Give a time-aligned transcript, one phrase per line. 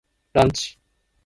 [0.33, 0.79] ランチ